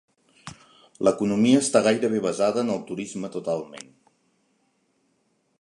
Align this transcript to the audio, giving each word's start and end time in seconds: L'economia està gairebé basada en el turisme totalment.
L'economia 1.07 1.59
està 1.65 1.83
gairebé 1.89 2.23
basada 2.25 2.65
en 2.67 2.73
el 2.79 2.83
turisme 2.89 3.33
totalment. 3.39 3.95